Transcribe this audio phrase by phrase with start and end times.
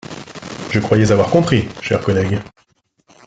[0.71, 2.39] Je croyais avoir compris, chers collègues